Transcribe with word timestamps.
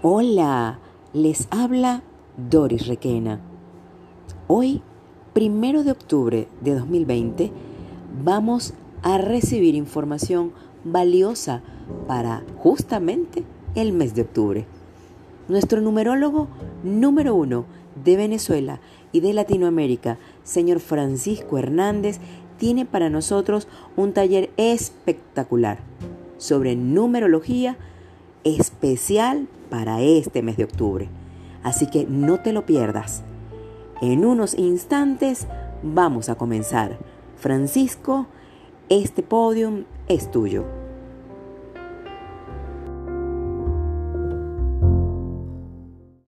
Hola, 0.00 0.78
les 1.12 1.48
habla 1.50 2.04
Doris 2.36 2.86
Requena. 2.86 3.40
Hoy, 4.46 4.80
primero 5.32 5.82
de 5.82 5.90
octubre 5.90 6.46
de 6.60 6.74
2020, 6.76 7.50
vamos 8.22 8.74
a 9.02 9.18
recibir 9.18 9.74
información 9.74 10.52
valiosa 10.84 11.62
para 12.06 12.44
justamente 12.58 13.42
el 13.74 13.92
mes 13.92 14.14
de 14.14 14.22
octubre. 14.22 14.66
Nuestro 15.48 15.80
numerólogo 15.80 16.46
número 16.84 17.34
uno 17.34 17.64
de 18.04 18.16
Venezuela 18.16 18.78
y 19.10 19.18
de 19.18 19.32
Latinoamérica, 19.32 20.16
señor 20.44 20.78
Francisco 20.78 21.58
Hernández, 21.58 22.20
tiene 22.56 22.86
para 22.86 23.10
nosotros 23.10 23.66
un 23.96 24.12
taller 24.12 24.50
espectacular 24.58 25.80
sobre 26.36 26.76
numerología 26.76 27.76
especial 28.44 29.48
para 29.68 30.00
este 30.00 30.42
mes 30.42 30.56
de 30.56 30.64
octubre. 30.64 31.08
Así 31.62 31.86
que 31.86 32.06
no 32.06 32.40
te 32.40 32.52
lo 32.52 32.66
pierdas. 32.66 33.22
En 34.00 34.24
unos 34.24 34.56
instantes 34.56 35.46
vamos 35.82 36.28
a 36.28 36.36
comenzar. 36.36 36.98
Francisco, 37.36 38.26
este 38.88 39.22
podium 39.22 39.84
es 40.08 40.30
tuyo. 40.30 40.64